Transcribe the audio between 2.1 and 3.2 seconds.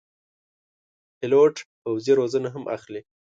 روزنه هم اخلي.